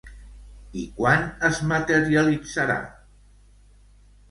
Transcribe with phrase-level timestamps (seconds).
[0.83, 2.81] I quan es materialitzarà?